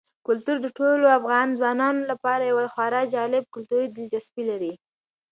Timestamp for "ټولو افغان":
0.77-1.47